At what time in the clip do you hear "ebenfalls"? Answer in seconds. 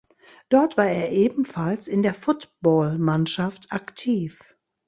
1.11-1.87